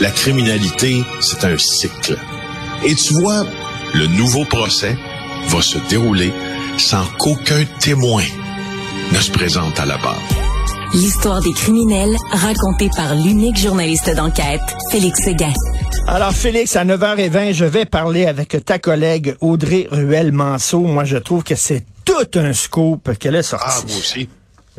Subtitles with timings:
[0.00, 2.18] la criminalité, c'est un cycle.
[2.84, 3.44] Et tu vois,
[3.94, 4.96] le nouveau procès
[5.48, 6.32] va se dérouler
[6.76, 8.22] sans qu'aucun témoin
[9.12, 10.22] ne se présente à la barre.
[10.92, 15.52] L'histoire des criminels racontée par l'unique journaliste d'enquête, Félix Séguin.
[16.06, 20.80] Alors, Félix, à 9h20, je vais parler avec ta collègue Audrey Ruel-Manceau.
[20.80, 23.66] Moi, je trouve que c'est tout un scoop qu'elle est sortie.
[23.68, 24.28] Ah, moi aussi.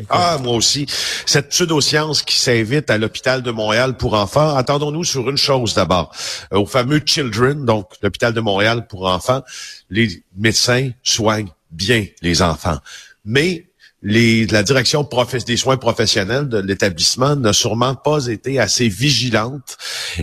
[0.10, 0.86] Ah, moi aussi.
[1.26, 6.14] Cette pseudo-science qui s'invite à l'hôpital de Montréal pour enfants, attendons-nous sur une chose d'abord.
[6.54, 9.44] Euh, au fameux Children, donc l'hôpital de Montréal pour enfants,
[9.90, 12.80] les médecins soignent bien les enfants.
[13.24, 13.68] Mais
[14.08, 15.08] les, la direction
[15.48, 19.78] des soins professionnels de l'établissement n'a sûrement pas été assez vigilante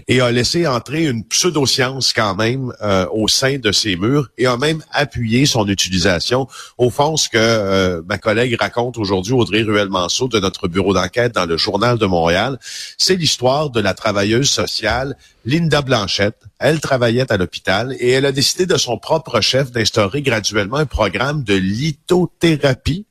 [0.06, 4.46] et a laissé entrer une pseudo-science quand même euh, au sein de ces murs et
[4.46, 6.46] a même appuyé son utilisation.
[6.78, 11.34] Au fond, ce que euh, ma collègue raconte aujourd'hui, Audrey Ruel-Manceau, de notre bureau d'enquête
[11.34, 12.60] dans le Journal de Montréal,
[12.98, 16.38] c'est l'histoire de la travailleuse sociale Linda Blanchette.
[16.60, 20.86] Elle travaillait à l'hôpital et elle a décidé de son propre chef d'instaurer graduellement un
[20.86, 23.06] programme de lithothérapie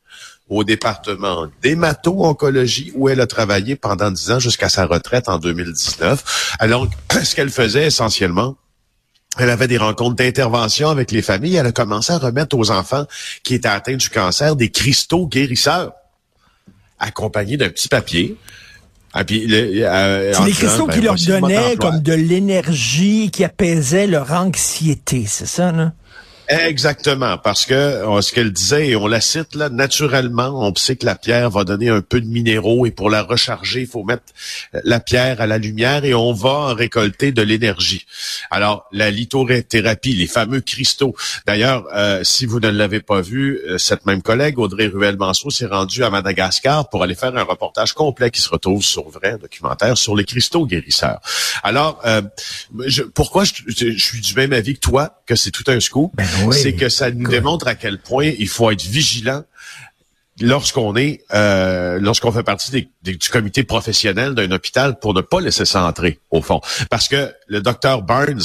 [0.52, 6.58] au département d'hémato-oncologie où elle a travaillé pendant dix ans jusqu'à sa retraite en 2019.
[6.60, 6.88] Alors,
[7.24, 8.58] ce qu'elle faisait essentiellement,
[9.38, 11.56] elle avait des rencontres d'intervention avec les familles.
[11.56, 13.06] Elle a commencé à remettre aux enfants
[13.44, 15.94] qui étaient atteints du cancer des cristaux guérisseurs,
[17.00, 18.36] accompagnés d'un petit papier.
[19.14, 24.34] Ah, euh, c'est des cristaux ben, qui leur donnaient comme de l'énergie, qui apaisait leur
[24.34, 25.94] anxiété, c'est ça, non?
[26.52, 30.98] Exactement, parce que euh, ce qu'elle disait, et on la cite là, naturellement, on sait
[30.98, 34.04] que la pierre va donner un peu de minéraux et pour la recharger, il faut
[34.04, 34.24] mettre
[34.76, 38.06] euh, la pierre à la lumière et on va en récolter de l'énergie.
[38.50, 41.16] Alors, la lithothérapie, les fameux cristaux.
[41.48, 46.04] D'ailleurs, euh, si vous ne l'avez pas vu, cette même collègue, Audrey Ruel-Manceau, s'est rendue
[46.04, 50.18] à Madagascar pour aller faire un reportage complet qui se retrouve sur vrai documentaire sur
[50.18, 51.22] les cristaux guérisseurs.
[51.64, 52.04] Alors,
[52.86, 56.12] je, pourquoi je, suis du même avis que toi, que c'est tout un scoop?
[56.16, 59.44] Ben c'est que ça nous démontre à quel point il faut être vigilant
[60.40, 65.66] lorsqu'on est, euh, lorsqu'on fait partie du comité professionnel d'un hôpital pour ne pas laisser
[65.66, 68.42] ça entrer au fond, parce que le docteur Barnes,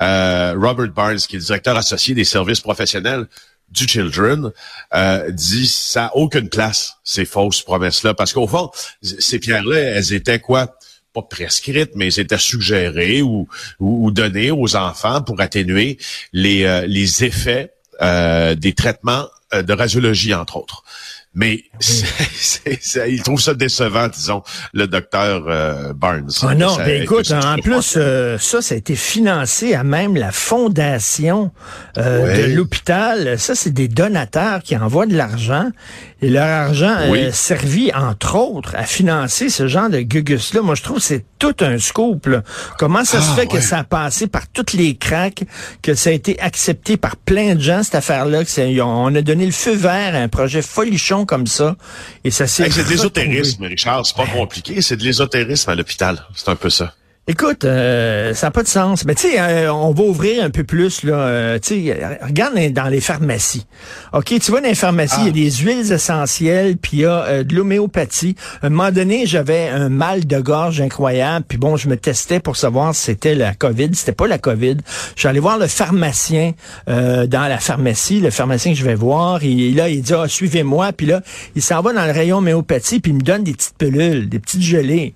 [0.00, 3.26] euh, Robert Barnes, qui est le directeur associé des services professionnels
[3.70, 4.50] du Children,
[4.94, 8.70] euh, dit ça n'a aucune place ces fausses promesses-là, parce qu'au fond,
[9.02, 10.76] ces pierres-là, elles étaient quoi?
[11.12, 13.48] Pas prescrites, mais elles étaient suggérées ou,
[13.78, 15.98] ou, données aux enfants pour atténuer
[16.32, 17.72] les, euh, les effets
[18.02, 20.84] euh, des traitements euh, de radiologie, entre autres.
[21.32, 21.62] Mais
[23.08, 24.42] il trouve ça décevant, disons,
[24.72, 26.28] le docteur euh, Barnes.
[26.42, 30.32] Ah non, ben écoute, en plus, euh, ça, ça a été financé à même la
[30.32, 31.52] fondation
[31.98, 33.38] euh, de l'hôpital.
[33.38, 35.70] Ça, c'est des donateurs qui envoient de l'argent.
[36.20, 40.62] Et leur argent a servi, entre autres, à financer ce genre de gugus-là.
[40.62, 42.28] Moi, je trouve que c'est tout un scoop.
[42.76, 45.44] Comment ça se ah, fait que ça a passé par toutes les craques,
[45.80, 49.46] que ça a été accepté par plein de gens, cette affaire-là, que on a donné
[49.46, 51.76] le feu vert à un projet folichon comme ça.
[52.24, 54.06] Et ça c'est de l'ésotérisme, Richard.
[54.06, 54.82] C'est pas compliqué.
[54.82, 56.24] C'est de l'ésotérisme à l'hôpital.
[56.34, 56.94] C'est un peu ça.
[57.30, 59.04] Écoute, euh, ça n'a pas de sens.
[59.04, 61.14] Mais tu sais, euh, on va ouvrir un peu plus là.
[61.14, 63.66] Euh, tu sais, regarde dans les pharmacies.
[64.12, 65.34] Ok, tu vois dans les pharmacies, il y a ah.
[65.34, 68.34] des huiles essentielles, puis il y a de l'homéopathie.
[68.62, 72.40] À un moment donné, j'avais un mal de gorge incroyable, puis bon, je me testais
[72.40, 73.90] pour savoir si c'était la COVID.
[73.92, 74.78] C'était pas la COVID.
[75.14, 76.54] Je suis allé voir le pharmacien
[76.88, 79.38] dans la pharmacie, le pharmacien que je vais voir.
[79.44, 80.92] Et là, il dit ah, suivez-moi.
[80.94, 81.20] Puis là,
[81.54, 84.40] il s'en va dans le rayon homéopathie, puis il me donne des petites pilules, des
[84.40, 85.14] petites gelées.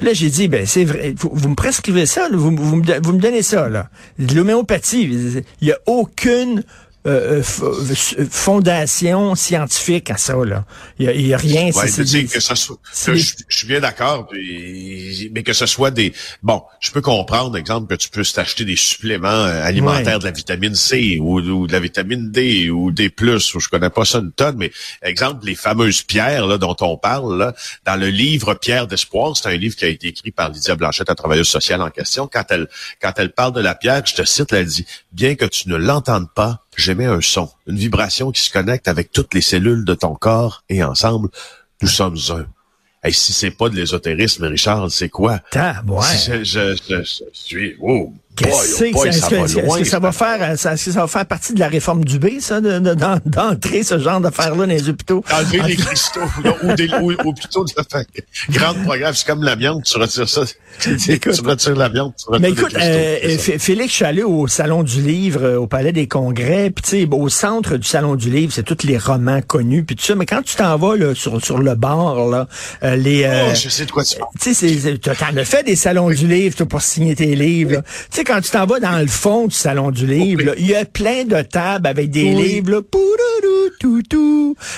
[0.00, 3.20] Là, j'ai dit, ben c'est vrai, vous, me prescrivez ça, vous, vous, me, vous me
[3.20, 3.88] donnez ça, là.
[4.18, 6.62] L'homéopathie, il n'y a aucune
[7.06, 10.34] euh, euh, euh, fondation scientifique à ça.
[10.44, 10.64] Là.
[10.98, 11.70] Il n'y a, a, rien.
[11.70, 16.12] Ouais, c'est, que ça soit, je, suis bien d'accord, mais que ce soit des...
[16.42, 20.74] Bon, je peux comprendre, exemple, que tu puisses t'acheter des suppléments alimentaires de la vitamine
[20.74, 24.32] C ou, de la vitamine D ou des plus, ou je connais pas ça une
[24.32, 24.72] tonne, mais
[25.02, 27.54] exemple, les fameuses pierres là, dont on parle, là,
[27.86, 31.08] dans le livre Pierre d'espoir, c'est un livre qui a été écrit par Lydia Blanchette,
[31.08, 32.28] la travailleuse sociale en question.
[32.30, 32.66] Quand elle,
[33.00, 35.76] quand elle parle de la pierre, je te cite, elle dit, bien que tu ne
[35.76, 39.94] l'entendes pas, j'émets un son, une vibration qui se connecte avec toutes les cellules de
[39.94, 41.28] ton corps et ensemble,
[41.82, 42.46] nous sommes un.
[43.04, 45.40] Et si c'est pas de l'ésotérisme, Richard, c'est quoi?
[45.86, 46.42] ouais.
[46.42, 50.92] je, je, je, suis, oh, Qu'est-ce que est-ce que, ça va faire, euh, est-ce que
[50.92, 54.72] ça va faire partie de la réforme du B, ça, d'entrer ce genre d'affaires-là dans
[54.72, 55.24] les hôpitaux?
[55.32, 56.20] Enlever les cristaux,
[56.62, 56.88] ou, des,
[57.24, 58.04] ou, plutôt de faire
[58.50, 60.42] grande programme, c'est comme l'amiante, tu retires ça.
[60.80, 60.90] tu
[61.44, 65.42] retires l'amiante, tu retires Mais écoute, euh, Félix, je suis allé au Salon du Livre,
[65.42, 68.62] euh, au Palais des Congrès, puis tu sais, au centre du Salon du Livre, c'est
[68.62, 71.58] tous les romans connus, puis tout ça, mais quand tu t'en vas là, sur, sur
[71.58, 72.46] le bord, là,
[72.96, 73.26] les...
[73.26, 74.30] oh, je sais de quoi tu parles.
[74.40, 78.18] Tu sais, t'en as fait des Salons du Livre, toi, pour signer tes livres, Tu
[78.18, 80.84] sais, quand tu t'en vas dans le fond du salon du livre, il y a
[80.84, 82.70] plein de tables avec des livres.
[82.70, 82.80] Là.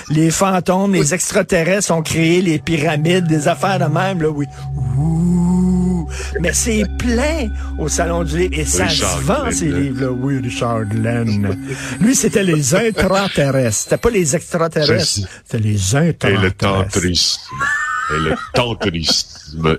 [0.09, 4.21] Les fantômes, les extraterrestres ont créé les pyramides, des affaires de même.
[4.21, 4.45] Là, oui.
[6.39, 10.11] Mais c'est plein au salon du livre et ça se vend ces livres-là.
[10.11, 11.57] Oui, Richard Glenn.
[11.99, 13.83] Lui, c'était les intraterrestres.
[13.83, 15.27] C'était pas les extraterrestres.
[15.45, 16.97] C'était les intraterrestres.
[17.03, 17.15] Et le
[18.09, 19.77] et le tantrisme.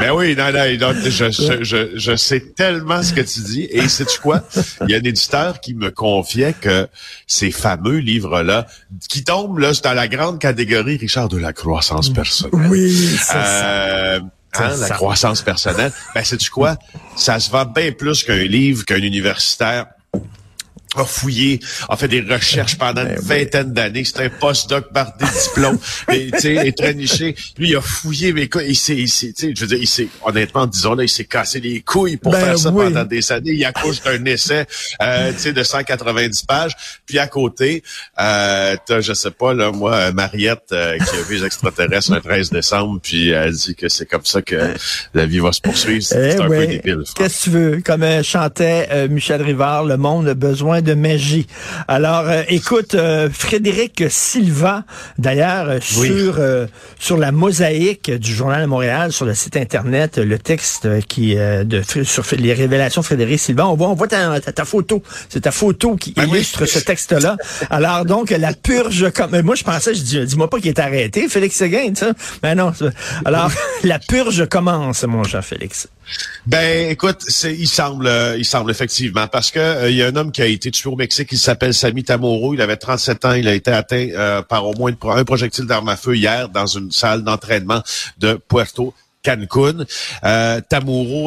[0.00, 1.30] Mais oui, non, non, je,
[1.62, 3.68] je, je, sais tellement ce que tu dis.
[3.70, 4.42] Et sais-tu quoi?
[4.82, 6.88] Il y a un éditeur qui me confiait que
[7.26, 8.66] ces fameux livres-là,
[9.08, 12.68] qui tombent là, dans la grande catégorie, Richard, de la croissance personnelle.
[12.68, 14.20] Oui, c'est euh,
[14.54, 15.92] Hein, la croissance personnelle.
[16.14, 16.76] Ben, sais-tu quoi?
[17.16, 19.86] Ça se vend bien plus qu'un livre, qu'un universitaire
[20.96, 24.04] a fouillé, a fait des recherches pendant une ben vingtaine d'années.
[24.04, 25.78] C'est un postdoc par des diplômes,
[26.12, 27.34] et, très niché.
[27.58, 30.66] Lui, il a fouillé, mais il s'est, il s'est, je veux dire, il s'est, honnêtement,
[30.66, 33.52] disons là, il s'est cassé les couilles pour ben faire ça pendant des années.
[33.52, 34.66] Il accouche d'un essai,
[35.02, 36.72] euh, de 190 pages.
[37.06, 37.82] Puis à côté,
[38.20, 42.20] euh, t'as, je sais pas, là, moi, Mariette, euh, qui a vu les extraterrestres le
[42.20, 44.74] 13 décembre, puis elle dit que c'est comme ça que
[45.14, 46.02] la vie va se poursuivre.
[46.02, 47.02] C'est eh un peu débile.
[47.14, 47.82] Qu'est-ce que tu veux?
[47.84, 51.46] Comme euh, chantait euh, Michel Rivard, le monde a besoin de magie.
[51.88, 54.84] Alors, euh, écoute, euh, Frédéric Silva,
[55.18, 56.40] d'ailleurs, euh, sur
[56.98, 61.82] sur la mosaïque du Journal de Montréal, sur le site Internet, le texte qui de
[62.04, 65.02] sur les révélations de Frédéric Silva, on voit, on voit ta, ta, photo.
[65.28, 67.36] C'est ta photo qui ben illustre ce texte-là.
[67.70, 71.28] Alors, donc, la purge, comme moi, je pensais, je dis, dis-moi pas qu'il est arrêté,
[71.28, 72.12] Félix Seguin, ça.
[72.42, 72.72] Mais ben non.
[73.24, 73.50] Alors,
[73.84, 75.88] la purge commence, mon cher Félix.
[76.46, 80.08] Ben, écoute, c'est, il semble, euh, il semble effectivement, parce que euh, il y a
[80.08, 83.24] un homme qui a été tué au Mexique, il s'appelle Sami Tamoro, il avait 37
[83.24, 86.48] ans, il a été atteint euh, par au moins un projectile d'arme à feu hier
[86.48, 87.82] dans une salle d'entraînement
[88.18, 88.92] de Puerto
[89.24, 89.84] Cancun.
[90.24, 90.60] Euh,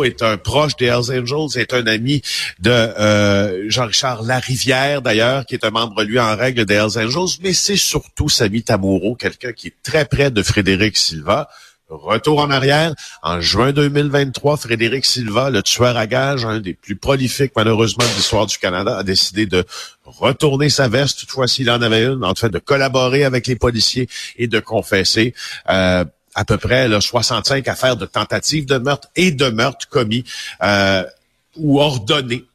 [0.04, 2.21] est un proche des Hells Angels, est un ami
[2.60, 7.54] de Jean-Richard Larivière, d'ailleurs, qui est un membre, lui, en règle des Hells Angels, mais
[7.54, 11.48] c'est surtout Sami Tamuro, quelqu'un qui est très près de Frédéric Silva,
[11.95, 12.94] Retour en arrière,
[13.24, 18.15] en juin 2023, Frédéric Silva, le tueur à gages, un des plus prolifiques malheureusement de
[18.15, 19.63] l'histoire du Canada, a décidé de
[20.06, 24.09] retourner sa veste, toutefois s'il en avait une, en fait de collaborer avec les policiers
[24.38, 25.33] et de confesser
[25.69, 26.06] euh,
[26.36, 30.25] à peu près là, 65 affaires de tentatives de meurtre et de meurtre commis
[30.62, 31.03] euh,
[31.56, 32.45] ou ordonnés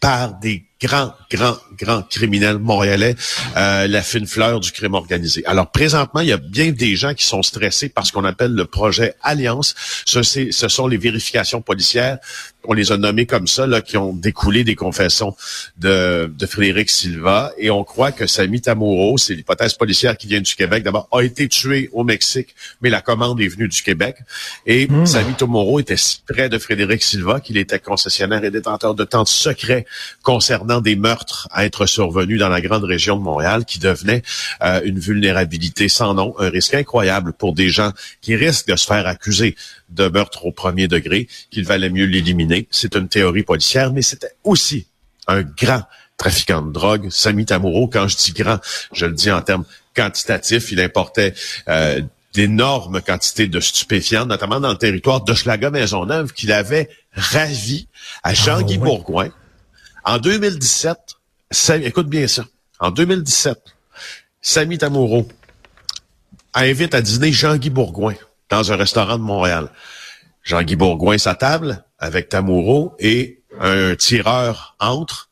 [0.00, 3.16] par des grands, grands, grands criminels montréalais,
[3.56, 5.42] euh, la fine fleur du crime organisé.
[5.46, 8.52] Alors présentement, il y a bien des gens qui sont stressés par ce qu'on appelle
[8.52, 9.74] le projet Alliance.
[10.04, 12.18] Ce, ce sont les vérifications policières
[12.66, 15.36] on les a nommés comme ça, là, qui ont découlé des confessions
[15.78, 17.52] de, de Frédéric Silva.
[17.58, 21.22] Et on croit que Sami Tamuro, c'est l'hypothèse policière qui vient du Québec, d'abord, a
[21.22, 24.16] été tué au Mexique, mais la commande est venue du Québec.
[24.66, 25.06] Et mmh.
[25.06, 29.24] Sami Tamuro était si près de Frédéric Silva qu'il était concessionnaire et détenteur de temps
[29.24, 29.86] secrets
[30.22, 34.22] concernant des meurtres à être survenus dans la grande région de Montréal, qui devenait
[34.62, 38.86] euh, une vulnérabilité sans nom, un risque incroyable pour des gens qui risquent de se
[38.86, 39.56] faire accuser
[39.90, 42.68] de meurtre au premier degré, qu'il valait mieux l'éliminer.
[42.70, 44.86] C'est une théorie policière, mais c'était aussi
[45.26, 45.82] un grand
[46.16, 47.88] trafiquant de drogue, Sami Tamuro.
[47.88, 48.58] Quand je dis grand,
[48.92, 50.72] je le dis en termes quantitatifs.
[50.72, 51.34] Il importait
[51.68, 52.00] euh,
[52.34, 57.86] d'énormes quantités de stupéfiants, notamment dans le territoire d'Hochelaga-Maisonneuve, qu'il avait ravi
[58.22, 59.30] à ah, Jean-Guy Bourgoin.
[60.04, 60.98] En 2017,
[61.82, 62.44] écoute bien ça,
[62.78, 63.58] en 2017,
[64.42, 65.26] Sami Tamuro
[66.52, 68.14] invite à dîner Jean-Guy Bourgoin
[68.50, 69.70] dans un restaurant de Montréal.
[70.42, 75.30] Jean-Guy Bourgoin sa table avec Tamuro et un tireur entre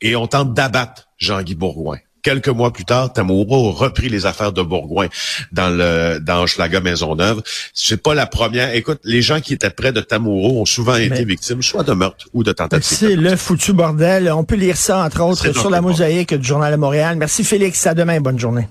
[0.00, 1.98] et on tente d'abattre Jean-Guy Bourgoin.
[2.22, 5.08] Quelques mois plus tard, Tamuro a repris les affaires de Bourgoin
[5.52, 7.42] dans le dans Schlaga Maisonneuve.
[7.72, 8.74] C'est pas la première.
[8.74, 12.26] Écoute, les gens qui étaient près de Tamuro ont souvent été victimes soit de meurtre
[12.32, 12.98] ou de tentative.
[12.98, 14.30] C'est le foutu bordel.
[14.30, 17.16] On peut lire ça entre autres sur la mosaïque du Journal de Montréal.
[17.16, 17.86] Merci Félix.
[17.86, 18.20] À demain.
[18.20, 18.68] Bonne journée.